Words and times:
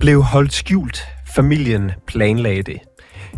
Blev 0.00 0.22
holdt 0.22 0.52
skjult. 0.52 1.08
Familien 1.36 1.92
planlagde 2.06 2.62
det. 2.62 2.78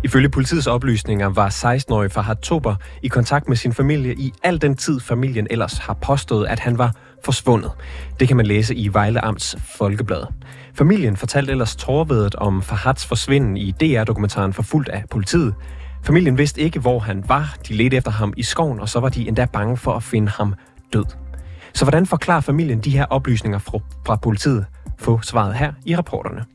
Ifølge 0.03 0.29
politiets 0.29 0.67
oplysninger 0.67 1.29
var 1.29 1.49
16-årig 1.49 2.11
Fahad 2.11 2.35
Tober 2.35 2.75
i 3.01 3.07
kontakt 3.07 3.49
med 3.49 3.57
sin 3.57 3.73
familie 3.73 4.13
i 4.13 4.33
al 4.43 4.61
den 4.61 4.75
tid, 4.75 4.99
familien 4.99 5.47
ellers 5.51 5.77
har 5.77 5.93
påstået, 5.93 6.47
at 6.47 6.59
han 6.59 6.77
var 6.77 6.95
forsvundet. 7.25 7.71
Det 8.19 8.27
kan 8.27 8.37
man 8.37 8.45
læse 8.45 8.75
i 8.75 8.93
Vejle 8.93 9.25
Amts 9.25 9.55
Folkeblad. 9.77 10.23
Familien 10.73 11.17
fortalte 11.17 11.51
ellers 11.51 11.75
tårvedet 11.75 12.35
om 12.35 12.61
Fahads 12.61 13.05
forsvinden 13.05 13.57
i 13.57 13.71
DR-dokumentaren 13.71 14.53
Forfulgt 14.53 14.89
af 14.89 15.03
politiet. 15.11 15.55
Familien 16.03 16.37
vidste 16.37 16.61
ikke, 16.61 16.79
hvor 16.79 16.99
han 16.99 17.23
var. 17.27 17.55
De 17.67 17.73
ledte 17.73 17.97
efter 17.97 18.11
ham 18.11 18.33
i 18.37 18.43
skoven, 18.43 18.79
og 18.79 18.89
så 18.89 18.99
var 18.99 19.09
de 19.09 19.27
endda 19.27 19.45
bange 19.53 19.77
for 19.77 19.93
at 19.93 20.03
finde 20.03 20.29
ham 20.29 20.53
død. 20.93 21.05
Så 21.73 21.85
hvordan 21.85 22.05
forklarer 22.05 22.41
familien 22.41 22.79
de 22.79 22.89
her 22.89 23.05
oplysninger 23.05 23.59
fra, 23.59 23.79
fra 24.05 24.15
politiet? 24.15 24.65
Få 25.03 25.21
svaret 25.21 25.55
her 25.55 25.73
i 25.85 25.95
rapporterne. 25.95 26.45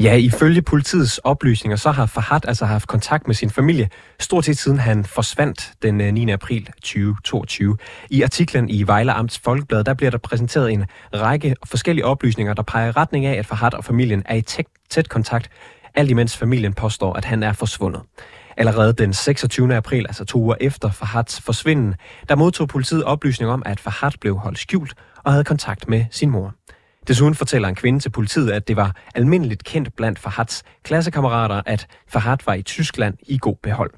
Ja, 0.00 0.14
ifølge 0.14 0.62
politiets 0.62 1.18
oplysninger, 1.18 1.76
så 1.76 1.90
har 1.90 2.06
Fahad 2.06 2.40
altså 2.48 2.64
haft 2.64 2.88
kontakt 2.88 3.26
med 3.26 3.34
sin 3.34 3.50
familie, 3.50 3.88
stort 4.20 4.44
set 4.44 4.58
siden 4.58 4.78
han 4.78 5.04
forsvandt 5.04 5.72
den 5.82 6.00
øh, 6.00 6.12
9. 6.12 6.30
April 6.30 6.66
2022. 6.66 7.76
I 8.10 8.22
artiklen 8.22 8.70
i 8.70 8.86
Vejle 8.86 9.12
Amts 9.12 9.38
Folkeblad, 9.38 9.84
der 9.84 9.94
bliver 9.94 10.10
der 10.10 10.18
præsenteret 10.18 10.72
en 10.72 10.84
række 11.14 11.54
forskellige 11.66 12.04
oplysninger, 12.04 12.54
der 12.54 12.62
peger 12.62 12.88
i 12.88 12.90
retning 12.90 13.26
af, 13.26 13.38
at 13.38 13.46
Fahad 13.46 13.74
og 13.74 13.84
familien 13.84 14.22
er 14.26 14.34
i 14.34 14.42
tæt, 14.42 14.66
tæt 14.90 15.08
kontakt, 15.08 15.50
alt 15.94 16.10
imens 16.10 16.36
familien 16.36 16.72
påstår, 16.72 17.12
at 17.12 17.24
han 17.24 17.42
er 17.42 17.52
forsvundet. 17.52 18.02
Allerede 18.58 18.92
den 18.92 19.12
26. 19.12 19.74
april, 19.76 20.06
altså 20.08 20.24
to 20.24 20.38
uger 20.38 20.54
efter 20.60 20.90
Fahads 20.90 21.40
forsvinden, 21.40 21.94
der 22.28 22.34
modtog 22.34 22.68
politiet 22.68 23.04
oplysning 23.04 23.50
om, 23.50 23.62
at 23.66 23.80
Fahad 23.80 24.10
blev 24.20 24.36
holdt 24.36 24.58
skjult 24.58 24.94
og 25.24 25.32
havde 25.32 25.44
kontakt 25.44 25.88
med 25.88 26.04
sin 26.10 26.30
mor. 26.30 26.54
Desuden 27.08 27.34
fortæller 27.34 27.68
en 27.68 27.74
kvinde 27.74 28.00
til 28.00 28.10
politiet, 28.10 28.50
at 28.50 28.68
det 28.68 28.76
var 28.76 28.96
almindeligt 29.14 29.64
kendt 29.64 29.96
blandt 29.96 30.18
Fahads 30.18 30.62
klassekammerater, 30.82 31.62
at 31.66 31.86
Fahad 32.08 32.36
var 32.46 32.54
i 32.54 32.62
Tyskland 32.62 33.14
i 33.22 33.38
god 33.40 33.56
behold. 33.62 33.90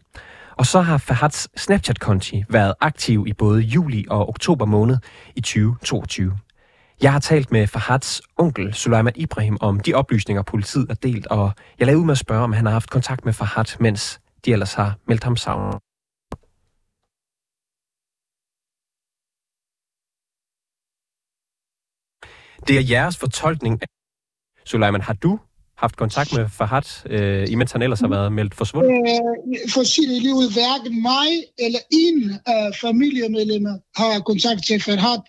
Og 0.57 0.67
så 0.67 0.81
har 0.81 0.99
Fahads 0.99 1.49
Snapchat-konti 1.61 2.45
været 2.49 2.75
aktiv 2.81 3.25
i 3.27 3.33
både 3.33 3.61
juli 3.61 4.05
og 4.11 4.29
oktober 4.29 4.65
måned 4.65 4.99
i 5.37 5.41
2022. 5.41 6.39
Jeg 7.03 7.13
har 7.13 7.21
talt 7.21 7.53
med 7.53 7.67
Fahads 7.67 8.23
onkel, 8.37 8.75
Sulaiman 8.75 9.13
Ibrahim, 9.17 9.57
om 9.61 9.81
de 9.81 9.95
oplysninger, 9.95 10.43
politiet 10.43 10.87
har 10.89 10.95
delt, 10.95 11.27
og 11.27 11.53
jeg 11.79 11.87
lavede 11.87 12.01
ud 12.01 12.07
med 12.07 12.13
at 12.13 12.19
spørge, 12.19 12.45
om 12.45 12.53
han 12.53 12.67
har 12.67 12.73
haft 12.73 12.91
kontakt 12.91 13.25
med 13.25 13.33
Fahad, 13.33 13.79
mens 13.79 14.21
de 14.45 14.53
ellers 14.53 14.75
har 14.75 14.99
meldt 15.09 15.25
ham 15.25 15.37
savnet. 15.37 15.79
Det 22.69 22.77
er 22.79 22.85
jeres 22.91 23.17
fortolkning. 23.17 23.81
Suleiman, 24.65 25.01
har 25.01 25.15
du 25.15 25.39
haft 25.77 25.97
kontakt 25.97 26.31
med 26.37 26.49
Fahad, 26.49 26.89
øh, 27.07 27.49
imens 27.51 27.73
han 27.73 27.83
ellers 27.83 28.01
har 28.01 28.09
været 28.09 28.33
meldt 28.33 28.55
forsvundet? 28.55 28.91
Øh, 28.91 29.71
for 29.73 29.81
at 29.81 29.87
sige 29.87 30.09
det 30.13 30.23
lige 30.23 30.35
ud, 30.35 30.53
hverken 30.53 31.03
mig 31.03 31.31
eller 31.59 31.79
en 31.91 32.19
af 32.47 32.75
familiemedlemmer 32.81 33.75
har 34.01 34.21
kontakt 34.21 34.61
til 34.67 34.81
Fahad. 34.83 35.21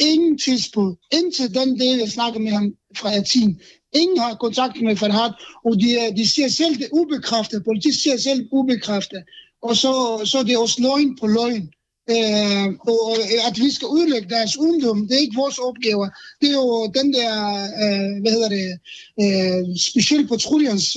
Ingen 0.00 0.38
tidspunkt. 0.38 1.00
Indtil 1.12 1.54
den 1.54 1.70
del, 1.80 1.98
jeg 1.98 2.08
snakker 2.08 2.40
med 2.40 2.52
ham 2.52 2.66
fra 2.96 3.08
Atin, 3.20 3.60
Ingen 3.94 4.18
har 4.18 4.34
kontakt 4.34 4.82
med 4.82 4.96
Farhat, 4.96 5.32
og 5.64 5.72
de, 5.80 5.88
de 6.16 6.28
siger 6.28 6.48
selv 6.48 6.74
det 6.78 6.88
ubekræftet. 6.92 7.64
Politiet 7.64 7.94
siger 7.94 8.16
selv 8.16 8.48
ubekræftet. 8.52 9.22
Og 9.62 9.76
så, 9.76 9.92
så 10.24 10.42
det 10.42 10.52
er 10.52 10.58
også 10.58 10.82
løgn 10.82 11.16
på 11.20 11.26
løgn. 11.26 11.70
Øh, 12.10 12.66
og 12.92 13.16
øh, 13.20 13.48
at 13.48 13.56
vi 13.64 13.70
skal 13.70 13.88
udlægge 13.88 14.28
deres 14.28 14.58
ungdom, 14.58 15.08
det 15.08 15.16
er 15.16 15.20
ikke 15.20 15.42
vores 15.44 15.58
opgave. 15.58 16.10
Det 16.40 16.48
er 16.48 16.58
jo 16.64 16.92
den 16.98 17.08
der, 17.18 17.32
øh, 17.82 18.12
hvad 18.22 18.32
hedder 18.36 18.48
det, 18.58 18.66
øh, 19.22 19.76
specielt 19.88 20.28
patruljernes 20.28 20.96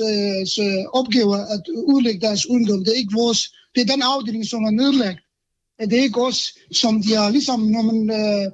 øh, 0.59 0.83
opgave 0.99 1.33
at 1.55 1.63
udlægge 1.93 2.21
deres 2.27 2.49
ungdom. 2.49 2.79
Det 2.83 2.91
er 2.93 3.01
ikke 3.03 3.19
vores, 3.23 3.39
det 3.75 3.81
er 3.81 3.93
den 3.93 4.01
afdeling, 4.01 4.45
som 4.45 4.63
er 4.63 4.71
nedlagt. 4.81 5.19
Det 5.79 5.99
er 5.99 6.03
ikke 6.03 6.21
os, 6.21 6.53
som 6.71 7.01
de 7.01 7.15
har, 7.15 7.29
ligesom 7.29 7.59
når 7.59 7.81
man, 7.81 7.99
øh, 8.21 8.51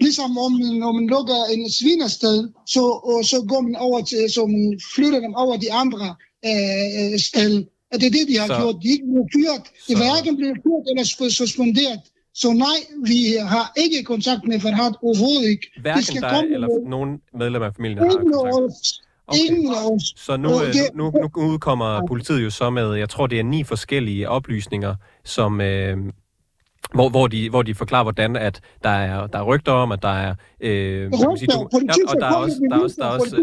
ligesom 0.00 0.38
om, 0.38 0.52
når 0.52 0.92
man 0.92 1.06
lukker 1.06 1.40
en 1.54 1.72
svinersted, 1.72 2.48
så, 2.66 2.84
og 3.12 3.24
så 3.24 3.44
går 3.48 3.60
man 3.60 3.76
over 3.76 4.00
til, 4.02 4.30
så 4.30 4.46
man 4.46 4.80
flytter 4.94 5.20
dem 5.20 5.34
over 5.34 5.56
de 5.56 5.72
andre 5.72 6.14
øh, 6.44 7.18
sted 7.18 7.64
at 7.94 8.00
det 8.00 8.06
er 8.06 8.10
det, 8.10 8.28
de 8.28 8.38
har 8.38 8.46
så... 8.46 8.56
gjort. 8.60 8.76
De 8.82 8.88
er 8.88 8.92
ikke 8.92 9.08
blevet 9.12 9.28
fyret. 9.34 9.64
Det 9.86 9.92
er 9.94 10.00
hverken 10.04 10.36
blevet 10.36 10.56
fyret 10.64 10.84
eller 10.90 11.04
suspenderet. 11.40 12.02
Så 12.34 12.52
nej, 12.52 12.78
vi 13.10 13.18
har 13.54 13.72
ikke 13.76 14.04
kontakt 14.04 14.42
med 14.50 14.60
Farhad 14.60 14.92
overhovedet 15.02 15.48
ikke. 15.48 15.66
Hverken 15.80 16.02
skal 16.02 16.20
dig 16.22 16.30
komme 16.30 16.54
eller 16.54 16.68
med... 16.68 16.90
nogen 16.94 17.10
medlemmer 17.40 17.66
af 17.68 17.74
familien 17.74 17.98
har 17.98 18.08
kontakt? 18.08 18.74
Okay. 19.26 19.38
Ingen. 19.38 20.00
Så 20.16 20.36
nu, 20.36 20.50
øh, 20.62 20.72
det, 20.72 20.94
nu, 20.94 21.04
nu 21.10 21.28
udkommer 21.36 22.06
politiet 22.08 22.44
jo 22.44 22.50
så 22.50 22.70
med, 22.70 22.94
jeg 22.94 23.08
tror 23.08 23.26
det 23.26 23.38
er 23.38 23.42
ni 23.42 23.64
forskellige 23.64 24.28
oplysninger, 24.28 24.94
som, 25.24 25.60
øh, 25.60 25.96
hvor, 26.94 27.08
hvor, 27.08 27.26
de, 27.26 27.50
hvor 27.50 27.62
de 27.62 27.74
forklarer, 27.74 28.02
hvordan 28.02 28.36
at 28.36 28.60
der 28.84 28.90
er, 28.90 29.26
der 29.26 29.38
er 29.38 29.42
rygter 29.42 29.72
om, 29.72 29.92
at 29.92 30.02
der 30.02 30.08
er... 30.08 30.34
Øh, 30.60 31.10
rygter, 31.12 31.36
sige, 31.36 31.46
du, 31.46 31.68
ja, 31.72 31.92
og 32.08 32.20
der 32.20 32.26
er 32.26 32.34
også... 32.34 32.56
Der 32.70 32.76
er 32.76 32.80
også, 32.80 32.96
der 32.98 33.06
er 33.06 33.10
også 33.10 33.36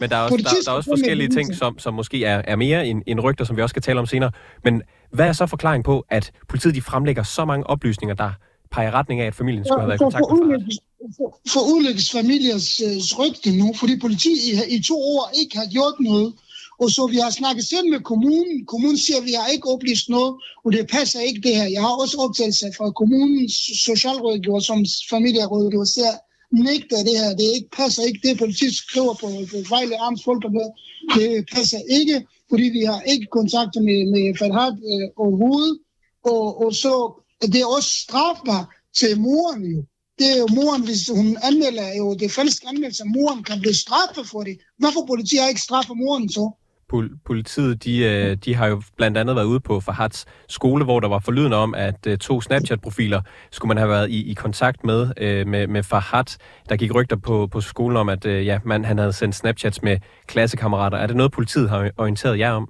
men 0.00 0.10
der 0.10 0.16
er 0.16 0.20
også, 0.20 0.36
der, 0.36 0.50
der 0.64 0.70
er 0.72 0.76
også 0.76 0.90
forskellige 0.90 1.28
ting, 1.28 1.54
som, 1.54 1.78
som 1.78 1.94
måske 1.94 2.24
er, 2.24 2.42
er 2.44 2.56
mere 2.56 2.86
end, 2.86 3.02
end 3.06 3.20
rygter, 3.20 3.44
som 3.44 3.56
vi 3.56 3.62
også 3.62 3.72
skal 3.72 3.82
tale 3.82 4.00
om 4.00 4.06
senere. 4.06 4.30
Men 4.64 4.82
hvad 5.12 5.28
er 5.28 5.32
så 5.32 5.46
forklaring 5.46 5.84
på, 5.84 6.04
at 6.10 6.32
politiet 6.48 6.74
de 6.74 6.82
fremlægger 6.82 7.22
så 7.22 7.44
mange 7.44 7.66
oplysninger, 7.66 8.14
der 8.14 8.30
peger 8.72 8.90
retning 8.90 9.20
af, 9.20 9.26
at 9.26 9.34
familien 9.34 9.64
skulle 9.64 9.80
have 9.80 9.88
været 9.88 9.98
i 9.98 10.04
kontakt 10.04 10.24
med 10.46 10.60
for, 11.16 11.40
for 11.52 11.60
udlægningsfamiliers 11.72 12.80
øh, 12.80 12.96
rygte 13.18 13.50
nu, 13.58 13.74
fordi 13.80 13.98
politiet 14.00 14.38
i, 14.48 14.76
i 14.76 14.82
to 14.82 14.94
år 14.94 15.30
ikke 15.40 15.58
har 15.58 15.66
gjort 15.76 15.94
noget. 16.00 16.32
Og 16.82 16.90
så 16.90 17.06
vi 17.06 17.16
har 17.16 17.30
snakket 17.30 17.64
selv 17.64 17.86
med 17.90 18.00
kommunen. 18.00 18.66
Kommunen 18.66 18.98
siger, 18.98 19.18
at 19.18 19.24
vi 19.24 19.32
har 19.32 19.46
ikke 19.46 19.68
oplyst 19.68 20.08
noget, 20.08 20.32
og 20.64 20.72
det 20.72 20.90
passer 20.96 21.20
ikke 21.20 21.40
det 21.40 21.56
her. 21.56 21.68
Jeg 21.76 21.82
har 21.82 21.94
også 22.02 22.16
optagelse 22.18 22.66
fra 22.76 22.90
kommunens 22.90 23.54
socialrådgiver, 23.88 24.60
som 24.60 24.78
familierådgiver 25.10 25.84
siger, 25.84 26.12
nægter 26.52 26.96
det 27.08 27.18
her. 27.18 27.30
Det 27.40 27.48
ikke, 27.56 27.70
passer 27.76 28.02
ikke. 28.02 28.20
Det 28.28 28.38
politiet 28.38 28.74
skriver 28.74 29.14
på, 29.14 29.26
på 29.50 29.56
Vejle 29.68 29.96
Arms 30.00 30.24
Folkeblad, 30.24 30.70
det 31.14 31.48
passer 31.54 31.80
ikke, 31.98 32.26
fordi 32.50 32.62
vi 32.62 32.82
har 32.84 33.00
ikke 33.12 33.26
kontakt 33.38 33.74
med, 33.86 33.98
med 34.14 34.38
Farhad 34.38 34.74
øh, 34.92 35.06
overhovedet. 35.24 35.78
Og, 36.24 36.64
og 36.64 36.74
så 36.74 36.94
det 37.52 37.60
er 37.60 37.66
også 37.76 37.90
strafbart 38.04 38.66
til 38.96 39.20
moren 39.20 39.64
jo. 39.74 39.84
Det 40.18 40.28
er 40.34 40.38
jo 40.38 40.48
moren, 40.58 40.84
hvis 40.84 41.08
hun 41.08 41.38
anmelder 41.42 41.94
jo 41.94 42.14
det 42.14 42.30
falske 42.32 42.68
anmeldelse, 42.68 43.04
moren 43.04 43.42
kan 43.44 43.60
blive 43.60 43.74
straffet 43.74 44.26
for 44.32 44.42
det. 44.42 44.58
Hvorfor 44.78 45.06
politiet 45.06 45.48
ikke 45.48 45.60
straffer 45.60 45.94
moren 45.94 46.28
så? 46.28 46.50
Politiet, 47.26 47.84
de, 47.84 47.98
øh, 47.98 48.36
de 48.44 48.54
har 48.54 48.66
jo 48.66 48.82
blandt 48.96 49.18
andet 49.18 49.36
været 49.36 49.46
ude 49.46 49.60
på 49.60 49.80
Farhats 49.80 50.24
skole, 50.48 50.84
hvor 50.84 51.00
der 51.00 51.08
var 51.08 51.18
forlydende 51.18 51.56
om, 51.56 51.74
at 51.74 52.06
øh, 52.06 52.18
to 52.18 52.40
Snapchat-profiler 52.40 53.20
skulle 53.50 53.68
man 53.68 53.76
have 53.76 53.90
været 53.90 54.10
i, 54.10 54.30
i 54.30 54.34
kontakt 54.34 54.84
med, 54.84 55.08
øh, 55.16 55.46
med, 55.46 55.66
med 55.66 55.82
Fahad. 55.82 56.24
Der 56.68 56.76
gik 56.76 56.94
rygter 56.94 57.16
på, 57.16 57.48
på 57.52 57.60
skolen 57.60 57.96
om, 57.96 58.08
at 58.08 58.26
øh, 58.26 58.46
ja, 58.46 58.58
man, 58.64 58.84
han 58.84 58.98
havde 58.98 59.12
sendt 59.12 59.34
Snapchats 59.34 59.82
med 59.82 59.98
klassekammerater. 60.26 60.98
Er 60.98 61.06
det 61.06 61.16
noget, 61.16 61.32
politiet 61.32 61.70
har 61.70 61.90
orienteret 61.98 62.38
jer 62.38 62.50
om? 62.50 62.68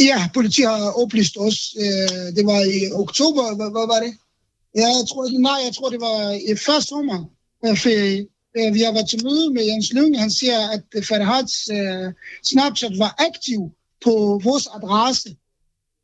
Ja, 0.00 0.28
politiet 0.34 0.68
har 0.68 1.02
oplyst 1.02 1.36
os. 1.40 1.58
Øh, 1.80 2.36
det 2.36 2.46
var 2.46 2.60
i 2.78 2.92
oktober, 3.02 3.56
hvad, 3.56 3.70
hvad 3.70 3.86
var 3.94 4.00
det? 4.06 4.12
Ja, 4.76 4.88
jeg 4.98 5.06
tror, 5.10 5.40
nej, 5.40 5.58
jeg 5.66 5.74
tror, 5.74 5.88
det 5.90 6.00
var 6.00 6.18
i 6.52 6.56
første 6.66 6.88
sommerferie 6.88 8.20
Øh, 8.20 8.37
vi 8.74 8.80
har 8.80 8.92
været 8.92 9.08
til 9.08 9.24
møde 9.24 9.54
med 9.54 9.64
Jens 9.64 9.92
Lyng. 9.92 10.18
Han 10.18 10.30
siger, 10.30 10.58
at 10.76 11.04
Farhads 11.04 11.54
uh, 11.70 12.12
Snapchat 12.44 12.98
var 12.98 13.14
aktiv 13.28 13.60
på 14.04 14.40
vores 14.44 14.66
adresse. 14.76 15.30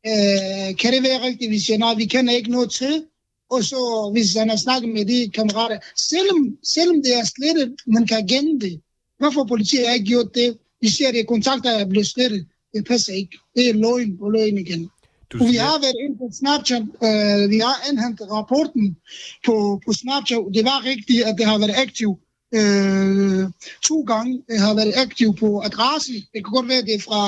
Uh, 0.07 0.69
kan 0.81 0.93
det 0.93 1.03
være 1.03 1.23
rigtigt? 1.27 1.51
Vi 1.51 1.59
siger, 1.59 1.77
nej, 1.77 1.95
vi 1.95 2.05
kender 2.05 2.33
ikke 2.33 2.51
noget 2.51 2.71
til. 2.71 3.03
Og 3.51 3.63
så, 3.63 4.09
hvis 4.13 4.33
han 4.33 4.49
har 4.49 4.57
snakket 4.57 4.89
med 4.93 5.05
de 5.05 5.31
kammerater, 5.31 5.79
selvom, 6.09 6.57
selvom 6.63 7.03
det 7.03 7.13
er 7.19 7.25
slettet, 7.35 7.75
man 7.87 8.07
kan 8.07 8.27
gemme 8.27 8.59
det. 8.59 8.81
Hvorfor 9.19 9.43
politiet 9.43 9.87
har 9.87 9.93
ikke 9.93 10.05
gjort 10.05 10.35
det? 10.35 10.57
Vi 10.81 10.89
siger, 10.89 11.07
at 11.07 11.13
det 11.13 11.21
er 11.21 11.25
kontakter, 11.25 11.69
er 11.69 11.85
blevet 11.85 12.07
slettet. 12.07 12.45
Det 12.73 12.85
passer 12.87 13.13
ikke. 13.13 13.37
Det 13.55 13.69
er 13.69 13.73
løgn 13.73 14.17
på 14.17 14.29
løgn 14.29 14.57
igen. 14.57 14.89
Du 15.31 15.37
siger... 15.37 15.51
Vi 15.51 15.57
har 15.57 15.79
været 15.79 15.95
inde 16.03 16.17
på 16.17 16.29
Snapchat. 16.39 16.81
Uh, 16.81 17.49
vi 17.53 17.59
har 17.67 17.77
indhentet 17.89 18.31
rapporten 18.31 18.97
på, 19.45 19.81
på 19.85 19.93
Snapchat. 19.93 20.43
Det 20.53 20.63
var 20.65 20.85
rigtigt, 20.85 21.23
at 21.23 21.35
det 21.37 21.45
har 21.45 21.57
været 21.57 21.75
aktivt 21.85 22.19
øh, 22.53 23.49
to 23.83 24.01
gange 24.01 24.43
øh, 24.51 24.59
har 24.59 24.73
været 24.73 24.93
aktiv 24.95 25.35
på 25.35 25.61
adresse. 25.61 26.13
Det 26.13 26.39
kan 26.43 26.53
godt 26.53 26.67
være, 26.67 26.77
at 26.77 26.85
det 26.85 26.95
er 26.95 26.99
fra 26.99 27.21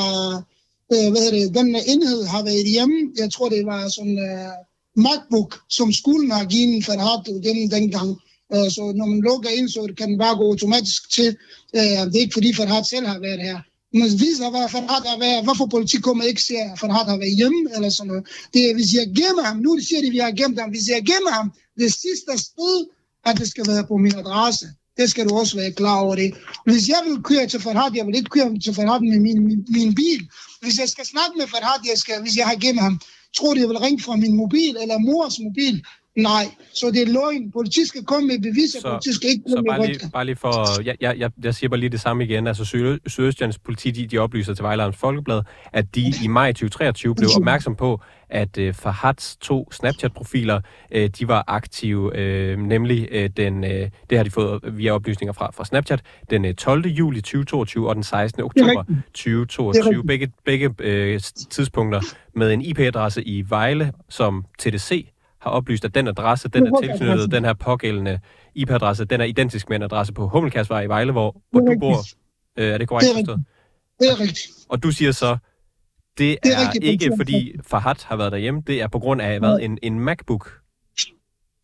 øh, 0.93 1.11
hvad 1.11 1.31
det, 1.31 1.55
den 1.55 1.75
enhed 1.75 2.25
har 2.25 2.43
været 2.43 2.67
hjemme. 2.67 2.97
Jeg 3.17 3.31
tror, 3.31 3.49
det 3.49 3.65
var 3.65 3.87
sådan 3.87 4.19
en 4.19 4.51
MacBook, 4.95 5.59
som 5.69 5.91
skolen 5.93 6.31
har 6.31 6.45
givet 6.45 6.85
for 6.85 6.93
at 6.93 7.43
den 7.43 7.71
dengang. 7.71 8.09
Øh, 8.53 8.71
så 8.75 8.93
når 8.95 9.05
man 9.05 9.21
lukker 9.21 9.49
ind, 9.49 9.69
så 9.69 9.93
kan 9.97 10.09
den 10.09 10.17
bare 10.17 10.37
gå 10.37 10.43
automatisk 10.43 11.11
til. 11.11 11.37
Øh, 11.75 11.81
det 11.81 12.15
er 12.15 12.25
ikke 12.25 12.33
fordi, 12.33 12.53
for 12.53 12.83
selv 12.83 13.07
har 13.07 13.19
været 13.19 13.41
her. 13.41 13.59
Men 13.93 14.09
viser, 14.25 14.49
hvad 14.49 14.69
Farhad 14.69 15.03
har 15.13 15.19
været, 15.19 15.43
hvorfor 15.43 15.65
politik 15.65 16.01
kommer 16.01 16.23
ikke 16.23 16.41
ser, 16.41 16.63
at 16.71 16.79
Farhat 16.79 17.07
har 17.13 17.17
været 17.17 17.35
hjemme, 17.35 17.61
eller 17.75 17.89
sådan 17.89 18.07
noget. 18.07 18.23
Det 18.53 18.61
er, 18.69 18.73
hvis 18.73 18.93
jeg 18.93 19.05
gemmer 19.19 19.43
ham, 19.43 19.57
nu 19.57 19.79
siger 19.87 20.01
de, 20.01 20.07
at 20.07 20.13
vi 20.13 20.17
har 20.17 20.31
gemt 20.31 20.59
ham, 20.59 20.69
hvis 20.69 20.87
jeg 20.87 21.01
gemmer 21.11 21.31
ham, 21.39 21.47
det 21.81 21.91
sidste 22.03 22.31
sted, 22.47 22.75
at 23.25 23.37
det 23.39 23.47
skal 23.47 23.67
være 23.67 23.85
på 23.91 23.97
min 23.97 24.15
adresse. 24.15 24.65
Det 24.97 25.09
skal 25.09 25.29
du 25.29 25.35
også 25.35 25.57
være 25.57 25.71
klar 25.71 25.99
over 25.99 26.15
det. 26.15 26.33
Hvis 26.65 26.88
jeg 26.88 27.01
vil 27.07 27.23
køre 27.23 27.47
til 27.47 27.59
Farhad, 27.61 27.91
jeg 27.95 28.05
vil 28.07 28.15
ikke 28.15 28.29
køre 28.29 28.59
til 28.59 28.73
Farhad 28.73 28.99
med 28.99 29.19
min, 29.19 29.45
min, 29.47 29.65
min 29.69 29.95
bil. 29.95 30.21
Hvis 30.61 30.79
jeg 30.79 30.89
skal 30.89 31.05
snakke 31.05 31.38
med 31.38 31.47
Farhad, 31.47 31.79
jeg 31.91 31.97
skal, 31.97 32.21
hvis 32.21 32.38
jeg 32.38 32.47
har 32.47 32.55
gennem 32.55 32.83
ham, 32.83 32.99
tror 33.38 33.53
du, 33.53 33.59
jeg 33.59 33.69
vil 33.69 33.77
ringe 33.77 34.03
fra 34.03 34.15
min 34.15 34.35
mobil 34.35 34.77
eller 34.81 34.97
mors 34.97 35.39
mobil? 35.39 35.85
Nej, 36.17 36.45
så 36.73 36.87
det 36.87 37.01
er 37.01 37.05
løgn. 37.05 37.51
Politik 37.51 37.85
skal 37.85 38.03
komme 38.05 38.27
med 38.27 38.39
beviser, 38.39 38.79
så, 38.79 38.89
politik 38.89 39.13
skal 39.13 39.29
ikke 39.29 39.43
komme 39.43 39.61
med 39.61 39.77
bare 39.77 39.87
lige, 39.87 40.09
bare 40.13 40.25
lige 40.25 40.35
for, 40.35 40.81
jeg, 40.81 40.95
jeg, 41.01 41.17
jeg, 41.17 41.31
jeg 41.43 41.55
siger 41.55 41.69
bare 41.69 41.79
lige 41.79 41.89
det 41.89 42.01
samme 42.01 42.23
igen. 42.23 42.47
Altså 42.47 42.65
Sydøstjyllands 43.05 43.57
politi, 43.57 43.91
de, 43.91 44.07
de 44.07 44.17
oplyser 44.17 44.53
til 44.53 44.63
Vejlærens 44.63 44.97
Folkeblad, 44.97 45.41
at 45.73 45.95
de 45.95 46.13
i 46.23 46.27
maj 46.27 46.51
2023 46.51 47.15
blev 47.15 47.29
opmærksom 47.37 47.75
på, 47.75 48.01
at 48.29 48.57
uh, 48.57 48.73
Fahads 48.73 49.37
to 49.41 49.71
Snapchat-profiler, 49.71 50.61
uh, 50.95 51.05
de 51.19 51.27
var 51.27 51.43
aktive, 51.47 52.05
uh, 52.05 52.61
nemlig 52.61 53.09
uh, 53.11 53.25
den, 53.37 53.63
uh, 53.63 53.69
det 54.09 54.17
har 54.17 54.23
de 54.23 54.31
fået 54.31 54.59
via 54.77 54.91
oplysninger 54.91 55.33
fra, 55.33 55.51
fra 55.51 55.65
Snapchat, 55.65 56.01
den 56.29 56.45
uh, 56.45 56.51
12. 56.51 56.87
juli 56.87 57.21
2022 57.21 57.89
og 57.89 57.95
den 57.95 58.03
16. 58.03 58.43
oktober 58.43 58.83
2022. 59.13 60.03
Begge, 60.03 60.31
begge 60.45 60.67
uh, 60.67 61.21
tidspunkter 61.49 62.01
med 62.35 62.53
en 62.53 62.61
IP-adresse 62.61 63.23
i 63.23 63.45
Vejle, 63.49 63.91
som 64.09 64.45
TDC 64.59 65.07
har 65.47 65.53
oplyst, 65.53 65.85
at 65.85 65.95
den 65.95 66.07
adresse, 66.07 66.49
den 66.49 66.67
er 66.67 66.81
tilknyttet 66.81 67.31
den 67.31 67.45
her 67.45 67.53
pågældende 67.53 68.19
IP-adresse, 68.55 69.05
den 69.05 69.21
er 69.21 69.25
identisk 69.25 69.69
med 69.69 69.75
en 69.77 69.83
adresse 69.83 70.13
på 70.13 70.27
Hummelkærsvej 70.27 70.81
i 70.81 70.88
Vejle, 70.88 71.11
hvor, 71.11 71.41
hvor 71.51 71.59
du 71.59 71.79
bor. 71.79 71.97
Øh, 72.57 72.73
er 72.73 72.77
det 72.77 72.88
korrekt 72.88 73.13
forstået? 73.13 73.44
Det 73.99 74.09
er 74.11 74.19
rigtigt. 74.19 74.49
Og 74.69 74.83
du 74.83 74.91
siger 74.91 75.11
så, 75.11 75.38
det, 76.17 76.38
det 76.44 76.53
er, 76.53 76.57
er 76.57 76.71
ikke 76.81 77.11
fordi 77.17 77.53
Fahad 77.63 77.95
har 78.03 78.15
været 78.15 78.31
derhjemme, 78.31 78.61
det 78.67 78.81
er 78.81 78.88
på 78.88 78.99
grund 78.99 79.21
af 79.21 79.39
hvad, 79.39 79.59
en, 79.61 79.77
en 79.83 79.99
MacBook? 79.99 80.51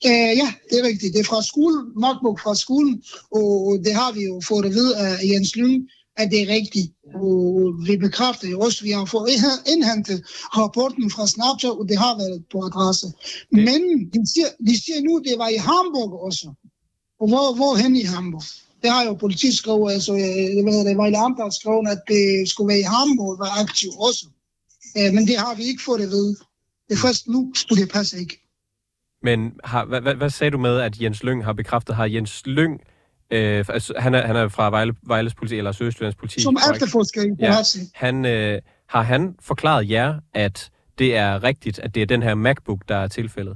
Uh, 0.05 0.11
ja, 0.11 0.49
det 0.69 0.79
er 0.79 0.87
rigtigt. 0.87 1.13
Det 1.13 1.19
er 1.19 1.29
fra 1.33 1.41
skolen, 1.41 1.81
MacBook 1.95 2.39
fra 2.39 2.55
skolen, 2.55 3.03
og 3.31 3.79
det 3.85 3.93
har 3.93 4.11
vi 4.13 4.21
jo 4.23 4.41
fået 4.47 4.65
at 4.65 4.71
vide 4.71 4.97
af 4.97 5.11
Jens 5.29 5.55
Lyng, 5.55 5.89
at 6.17 6.31
det 6.31 6.41
er 6.41 6.47
rigtigt. 6.53 6.87
Og 7.15 7.73
vi 7.87 7.97
bekræfter 7.97 8.47
jo 8.49 8.59
også, 8.59 8.77
at 8.81 8.85
vi 8.85 8.91
har 8.91 9.05
fået 9.05 9.29
indhentet 9.73 10.19
rapporten 10.57 11.11
fra 11.11 11.27
Snapchat, 11.27 11.71
og 11.71 11.85
det 11.89 11.97
har 11.97 12.17
været 12.17 12.43
på 12.51 12.57
adresse. 12.69 13.07
Men 13.51 13.81
de 14.13 14.19
siger, 14.33 14.49
de 14.67 14.83
siger 14.83 15.01
nu, 15.01 15.17
at 15.17 15.23
det 15.29 15.35
var 15.37 15.47
i 15.47 15.59
Hamburg 15.69 16.11
også. 16.27 16.53
Og 17.21 17.27
hvor, 17.27 17.55
hvor 17.55 17.75
hen 17.81 17.95
i 17.95 18.03
Hamburg? 18.03 18.43
Det 18.81 18.91
har 18.91 19.03
jo 19.03 19.13
politisk 19.13 19.57
skrevet, 19.57 19.91
altså, 19.91 20.13
jeg 20.57 20.63
ved, 20.65 20.85
det 20.89 20.97
var 20.97 21.07
i 21.07 21.13
Amter 21.13 21.49
skrevet, 21.49 21.87
at 21.95 22.01
det 22.07 22.49
skulle 22.49 22.67
være 22.67 22.79
i 22.79 22.89
Hamburg, 22.95 23.39
var 23.39 23.61
aktiv 23.63 23.89
også. 24.07 24.25
Men 24.95 25.27
det 25.27 25.37
har 25.37 25.55
vi 25.55 25.63
ikke 25.63 25.83
fået 25.83 26.01
at 26.01 26.09
vide. 26.09 26.35
Det 26.87 26.93
er 26.93 27.01
først 27.07 27.27
nu, 27.27 27.51
skulle 27.55 27.81
det 27.83 27.91
passe 27.91 28.19
ikke. 28.19 28.39
Men 29.23 29.39
har, 29.63 29.85
hvad, 29.85 30.01
hvad, 30.01 30.15
hvad 30.15 30.29
sagde 30.29 30.51
du 30.51 30.57
med, 30.57 30.79
at 30.79 31.01
Jens 31.01 31.23
Lyng 31.23 31.45
har 31.45 31.53
bekræftet? 31.53 31.95
Har 31.95 32.05
Jens 32.05 32.45
Lyng 32.45 32.81
Øh, 33.33 33.65
altså, 33.69 33.93
han, 33.97 34.15
er, 34.15 34.27
han 34.27 34.35
er 34.35 34.47
fra 34.47 34.69
Vejle, 34.69 34.93
Vejles 35.03 35.35
politi, 35.35 35.57
eller 35.57 35.71
Sydøstjyllands 35.71 36.15
politi. 36.15 36.41
Som 36.41 36.57
efterforsker 36.73 37.35
ja, 37.39 37.55
han, 37.93 38.25
øh, 38.25 38.61
Har 38.87 39.01
han 39.01 39.35
forklaret 39.41 39.89
jer, 39.89 40.19
at 40.33 40.69
det 40.99 41.15
er 41.15 41.43
rigtigt, 41.43 41.79
at 41.79 41.95
det 41.95 42.01
er 42.01 42.05
den 42.05 42.23
her 42.23 42.35
MacBook, 42.35 42.79
der 42.87 42.95
er 42.95 43.07
tilfældet? 43.07 43.55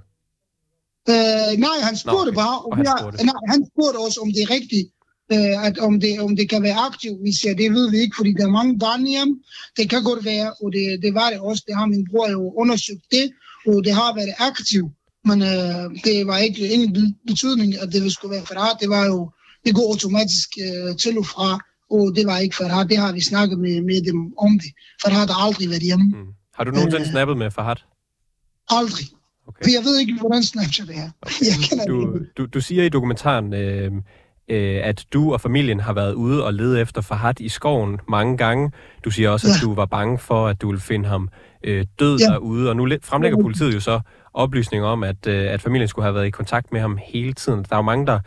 Øh, 1.09 1.57
nej, 1.57 1.77
han 1.81 1.95
spurgte 1.97 2.31
Nå, 2.31 2.31
okay. 2.31 2.35
bare, 2.43 2.57
om 2.59 2.77
han, 2.77 2.85
spurgte. 2.85 3.17
Jeg, 3.17 3.25
nej, 3.25 3.41
han 3.53 3.65
spurgte 3.71 3.97
også, 4.05 4.19
om 4.23 4.29
det 4.35 4.41
er 4.45 4.49
rigtigt, 4.57 4.87
øh, 5.33 5.65
at 5.67 5.77
om 5.87 5.99
det, 5.99 6.19
om 6.19 6.35
det 6.35 6.49
kan 6.49 6.63
være 6.63 6.79
aktivt. 6.89 7.19
Vi 7.23 7.31
siger, 7.39 7.55
det 7.55 7.71
ved 7.71 7.91
vi 7.91 7.97
ikke, 7.97 8.15
fordi 8.19 8.31
der 8.37 8.45
er 8.45 8.57
mange 8.59 8.79
børn 8.79 9.03
hjem. 9.05 9.31
Det 9.77 9.89
kan 9.89 10.03
godt 10.03 10.25
være, 10.25 10.53
og 10.61 10.67
det, 10.75 10.85
det 11.03 11.13
var 11.13 11.29
det 11.29 11.39
også. 11.39 11.63
Det 11.67 11.75
har 11.75 11.85
min 11.85 12.07
bror 12.11 12.29
jo 12.29 12.53
undersøgt 12.61 13.05
det, 13.11 13.27
og 13.67 13.83
det 13.85 13.93
har 13.93 14.15
været 14.15 14.33
aktivt. 14.49 14.91
Men 15.29 15.41
øh, 15.41 15.85
det 16.05 16.27
var 16.27 16.37
ikke 16.37 16.69
ingen 16.73 17.15
betydning, 17.27 17.69
at 17.81 17.87
det 17.93 18.11
skulle 18.13 18.35
være 18.35 18.45
for 18.45 18.55
Det 18.81 18.89
var 18.89 19.05
jo 19.05 19.31
det 19.65 19.75
går 19.75 19.85
automatisk 19.93 20.49
øh, 20.65 20.97
til 20.97 21.17
og 21.17 21.25
fra, 21.25 21.59
og 21.91 22.15
det 22.15 22.27
var 22.27 22.37
ikke 22.37 22.55
Farhad. 22.55 22.85
Det 22.85 22.97
har 22.97 23.11
vi 23.11 23.21
snakket 23.21 23.59
med, 23.59 23.81
med 23.81 24.01
dem 24.01 24.33
om 24.37 24.51
det. 24.59 24.71
Farhad 25.01 25.27
har 25.27 25.45
aldrig 25.45 25.69
været 25.69 25.81
hjemme. 25.81 26.05
Mm. 26.05 26.27
Har 26.55 26.63
du 26.63 26.71
nogensinde 26.71 27.05
øh, 27.05 27.11
snappet 27.11 27.37
med 27.37 27.51
Farhad? 27.51 27.75
Aldrig. 28.69 29.07
Okay. 29.47 29.63
For 29.63 29.71
jeg 29.71 29.83
ved 29.83 29.99
ikke, 29.99 30.13
hvordan 30.19 30.43
Snapchat 30.43 30.89
er. 30.89 31.09
Okay. 31.21 31.45
Jeg 31.77 31.87
du, 31.87 32.19
du, 32.37 32.45
du 32.45 32.61
siger 32.61 32.83
i 32.83 32.89
dokumentaren, 32.89 33.53
øh, 33.53 33.91
øh, 34.49 34.79
at 34.83 35.05
du 35.13 35.33
og 35.33 35.41
familien 35.41 35.79
har 35.79 35.93
været 35.93 36.13
ude 36.13 36.45
og 36.45 36.53
lede 36.53 36.81
efter 36.81 37.01
Farhad 37.01 37.41
i 37.41 37.49
skoven 37.49 37.99
mange 38.09 38.37
gange. 38.37 38.71
Du 39.05 39.11
siger 39.11 39.29
også, 39.29 39.47
ja. 39.47 39.53
at 39.53 39.61
du 39.61 39.73
var 39.73 39.85
bange 39.85 40.19
for, 40.19 40.47
at 40.47 40.61
du 40.61 40.67
ville 40.67 40.81
finde 40.81 41.09
ham 41.09 41.29
øh, 41.63 41.85
død 41.99 42.19
ja. 42.19 42.25
derude. 42.25 42.69
Og 42.69 42.75
nu 42.75 42.89
fremlægger 43.03 43.41
politiet 43.41 43.73
jo 43.73 43.79
så 43.79 43.99
oplysninger 44.33 44.87
om, 44.87 45.03
at, 45.03 45.27
øh, 45.27 45.51
at 45.51 45.61
familien 45.61 45.87
skulle 45.87 46.05
have 46.05 46.15
været 46.15 46.27
i 46.27 46.29
kontakt 46.29 46.71
med 46.71 46.81
ham 46.81 46.99
hele 47.03 47.33
tiden. 47.33 47.59
Der 47.59 47.75
er 47.75 47.77
jo 47.77 47.81
mange, 47.81 48.05
der 48.05 48.19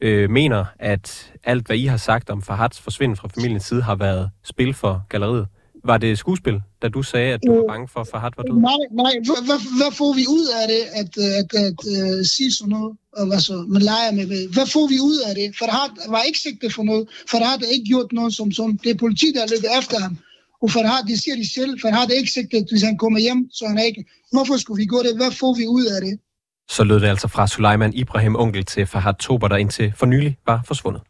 øh, 0.00 0.30
mener, 0.30 0.64
at 0.78 1.32
alt, 1.44 1.66
hvad 1.66 1.76
I 1.76 1.86
har 1.86 1.96
sagt 1.96 2.30
om 2.30 2.42
Fahads 2.42 2.80
forsvinden 2.80 3.16
fra 3.16 3.28
familiens 3.28 3.64
side, 3.64 3.82
har 3.82 3.94
været 3.94 4.30
spil 4.44 4.74
for 4.74 5.06
galleriet. 5.08 5.46
Var 5.84 5.98
det 5.98 6.18
skuespil, 6.18 6.56
da 6.82 6.88
du 6.88 7.02
sagde, 7.02 7.32
at 7.34 7.40
du 7.46 7.52
var 7.56 7.64
bange 7.72 7.88
for, 7.92 8.00
at 8.00 8.08
Fahad 8.12 8.30
var 8.36 8.42
død? 8.42 8.58
Nej, 8.70 8.82
nej. 9.02 9.12
Hvad, 9.48 9.60
hvad 9.80 9.92
får 10.00 10.12
vi 10.20 10.24
ud 10.38 10.46
af 10.60 10.64
det, 10.72 10.82
at, 11.00 11.12
at, 11.18 11.50
at, 11.58 11.78
at 11.94 12.18
uh, 12.18 12.24
sige 12.34 12.52
sådan 12.52 12.70
noget? 12.76 12.92
Altså, 13.36 13.54
man 13.74 13.82
leger 13.82 14.12
med 14.18 14.26
det. 14.32 14.42
Hvad 14.56 14.66
får 14.74 14.86
vi 14.92 14.98
ud 15.10 15.18
af 15.28 15.34
det? 15.34 15.46
Fahad 15.60 15.90
var 16.14 16.22
ikke 16.22 16.38
sigtet 16.38 16.70
for 16.76 16.82
noget. 16.90 17.04
Fahad 17.30 17.58
har 17.64 17.72
ikke 17.74 17.88
gjort 17.92 18.12
noget 18.12 18.32
som 18.38 18.52
sådan. 18.52 18.78
Det 18.84 18.90
er 18.90 18.98
politi, 19.04 19.26
der 19.34 19.42
er 19.42 19.50
lidt 19.54 19.66
efter 19.80 19.98
ham. 20.04 20.14
Og 20.62 20.70
Fahad, 20.70 21.02
det 21.10 21.16
siger 21.22 21.36
de 21.42 21.48
selv, 21.56 21.72
Fahad 21.82 22.10
er 22.10 22.18
ikke 22.22 22.36
sigtet, 22.38 22.66
hvis 22.70 22.82
han 22.82 22.96
kommer 23.02 23.18
hjem, 23.26 23.40
så 23.56 23.62
han 23.70 23.78
er 23.78 23.86
ikke. 23.90 24.04
Hvorfor 24.32 24.56
skulle 24.56 24.80
vi 24.82 24.86
gå 24.94 24.98
det? 25.06 25.16
Hvad 25.20 25.32
får 25.40 25.52
vi 25.60 25.66
ud 25.66 25.84
af 25.94 26.00
det? 26.06 26.14
Så 26.68 26.84
lød 26.84 27.00
det 27.00 27.08
altså 27.08 27.28
fra 27.28 27.46
Suleiman 27.46 27.94
Ibrahim, 27.94 28.36
onkel 28.36 28.64
til 28.64 28.86
Fahad 28.86 29.14
Tober, 29.14 29.48
der 29.48 29.56
indtil 29.56 29.92
for 29.96 30.06
nylig 30.06 30.38
var 30.46 30.60
forsvundet. 30.66 31.02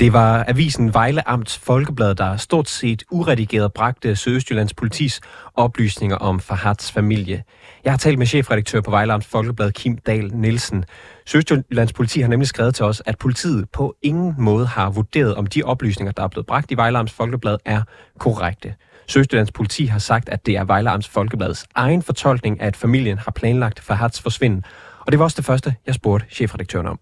Det 0.00 0.12
var 0.12 0.44
avisen 0.48 0.94
Vejle 0.94 1.28
Amts 1.28 1.58
Folkeblad, 1.58 2.14
der 2.14 2.36
stort 2.36 2.68
set 2.68 3.02
uredigeret 3.10 3.72
bragte 3.72 4.16
Sydøstjyllands 4.16 4.74
politis 4.74 5.20
oplysninger 5.54 6.16
om 6.16 6.40
Fahads 6.40 6.92
familie. 6.92 7.44
Jeg 7.84 7.92
har 7.92 7.98
talt 7.98 8.18
med 8.18 8.26
chefredaktør 8.26 8.80
på 8.80 8.90
Vejle 8.90 9.12
Amts 9.12 9.26
Folkeblad, 9.26 9.72
Kim 9.72 9.98
Dahl 9.98 10.34
Nielsen. 10.34 10.84
Sydøstjyllands 11.26 11.92
politi 11.92 12.20
har 12.20 12.28
nemlig 12.28 12.48
skrevet 12.48 12.74
til 12.74 12.84
os, 12.84 13.02
at 13.06 13.18
politiet 13.18 13.70
på 13.70 13.96
ingen 14.02 14.34
måde 14.38 14.66
har 14.66 14.90
vurderet, 14.90 15.34
om 15.34 15.46
de 15.46 15.62
oplysninger, 15.62 16.12
der 16.12 16.22
er 16.22 16.28
blevet 16.28 16.46
bragt 16.46 16.70
i 16.70 16.74
Vejle 16.74 16.98
Amts 16.98 17.12
Folkeblad, 17.12 17.56
er 17.64 17.82
korrekte. 18.18 18.74
Søstjyllands 19.08 19.52
politi 19.52 19.86
har 19.86 19.98
sagt, 19.98 20.28
at 20.28 20.46
det 20.46 20.56
er 20.56 20.64
Vejle 20.64 20.90
Amts 20.90 21.08
Folkebladets 21.08 21.66
egen 21.74 22.02
fortolkning, 22.02 22.62
at 22.62 22.76
familien 22.76 23.18
har 23.18 23.32
planlagt 23.36 23.80
Fahads 23.80 24.22
forsvinden. 24.22 24.64
Og 25.00 25.12
det 25.12 25.18
var 25.18 25.24
også 25.24 25.36
det 25.36 25.44
første, 25.44 25.74
jeg 25.86 25.94
spurgte 25.94 26.26
chefredaktøren 26.30 26.86
om. 26.86 26.98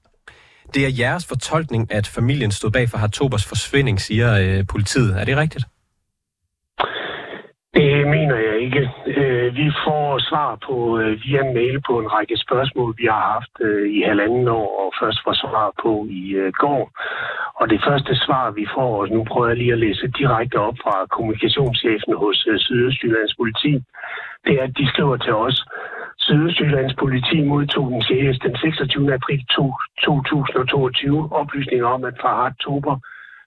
Det 0.74 0.86
er 0.86 0.90
jeres 0.98 1.26
fortolkning, 1.26 1.92
at 1.92 2.06
familien 2.06 2.50
stod 2.50 2.70
bag 2.70 2.88
for 2.88 2.98
Hartobers 2.98 3.48
forsvinding, 3.48 4.00
siger 4.00 4.28
øh, 4.42 4.66
politiet. 4.66 5.20
Er 5.20 5.24
det 5.24 5.36
rigtigt? 5.36 5.64
Det 7.74 8.06
mener 8.14 8.36
jeg 8.48 8.56
ikke. 8.66 8.82
Øh, 9.06 9.56
vi 9.56 9.66
får 9.84 10.18
svar 10.18 10.58
på 10.66 10.98
øh, 10.98 11.12
via 11.24 11.42
mail 11.58 11.76
på 11.88 11.94
en 12.00 12.08
række 12.16 12.36
spørgsmål, 12.36 12.94
vi 12.98 13.06
har 13.14 13.22
haft 13.34 13.54
øh, 13.60 13.84
i 13.96 14.00
halvanden 14.10 14.48
år, 14.48 14.68
og 14.82 14.88
først 15.00 15.18
får 15.24 15.34
svar 15.42 15.72
på 15.82 16.06
i 16.10 16.22
øh, 16.42 16.52
går. 16.52 16.82
Og 17.60 17.70
det 17.70 17.80
første 17.86 18.14
svar, 18.24 18.50
vi 18.50 18.66
får, 18.74 19.00
og 19.00 19.08
nu 19.08 19.24
prøver 19.24 19.48
jeg 19.48 19.56
lige 19.56 19.72
at 19.72 19.78
læse 19.78 20.08
direkte 20.20 20.56
op 20.68 20.76
fra 20.84 21.06
kommunikationschefen 21.06 22.12
hos 22.22 22.46
øh, 22.50 22.58
Sydøstjyllands 22.58 23.34
politi, 23.36 23.72
det 24.44 24.52
er, 24.58 24.62
at 24.62 24.76
de 24.78 24.88
skriver 24.92 25.16
til 25.16 25.34
os, 25.34 25.64
Sydøstjyllands 26.18 26.94
politi 26.94 27.42
modtog 27.42 27.90
den 27.90 28.02
6. 28.02 28.38
den 28.38 28.56
26. 28.56 29.14
april 29.14 29.40
2022 30.02 31.32
oplysninger 31.32 31.86
om, 31.86 32.04
at 32.04 32.14
Farhad 32.22 32.54
Tober 32.60 32.96